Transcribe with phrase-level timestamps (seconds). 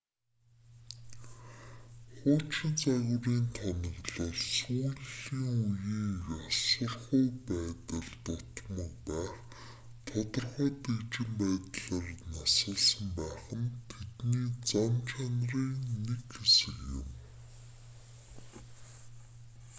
[2.17, 6.09] хуучин загварын тоноглол сүүлийн үеийн
[6.47, 9.33] ёсорхуу байдал дутмаг байх
[10.07, 15.75] тодорхой дэгжин байдлаар насалсан байх нь тэдний зан чанарын
[16.07, 17.07] нэг хэсэг юм